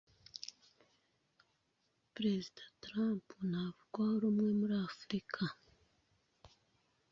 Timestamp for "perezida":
2.15-2.63